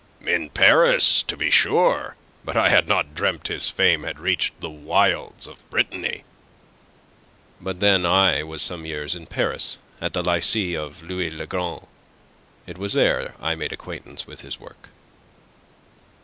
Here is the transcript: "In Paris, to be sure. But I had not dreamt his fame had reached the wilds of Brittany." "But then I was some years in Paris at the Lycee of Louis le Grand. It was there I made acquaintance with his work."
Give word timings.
"In 0.25 0.49
Paris, 0.49 1.21
to 1.21 1.37
be 1.37 1.51
sure. 1.51 2.15
But 2.43 2.57
I 2.57 2.69
had 2.69 2.87
not 2.87 3.13
dreamt 3.13 3.49
his 3.49 3.69
fame 3.69 4.01
had 4.01 4.17
reached 4.19 4.59
the 4.59 4.67
wilds 4.67 5.45
of 5.45 5.69
Brittany." 5.69 6.23
"But 7.61 7.81
then 7.81 8.03
I 8.03 8.41
was 8.41 8.63
some 8.63 8.83
years 8.83 9.13
in 9.13 9.27
Paris 9.27 9.77
at 10.01 10.13
the 10.13 10.23
Lycee 10.23 10.75
of 10.75 11.03
Louis 11.03 11.29
le 11.29 11.45
Grand. 11.45 11.85
It 12.65 12.79
was 12.79 12.93
there 12.93 13.35
I 13.39 13.53
made 13.53 13.71
acquaintance 13.73 14.25
with 14.25 14.41
his 14.41 14.59
work." 14.59 14.89